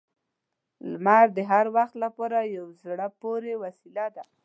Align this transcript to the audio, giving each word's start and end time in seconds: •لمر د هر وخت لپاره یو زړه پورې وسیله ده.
•لمر 0.91 1.25
د 1.37 1.39
هر 1.51 1.65
وخت 1.75 1.95
لپاره 2.03 2.37
یو 2.57 2.67
زړه 2.83 3.07
پورې 3.21 3.53
وسیله 3.63 4.05
ده. 4.15 4.23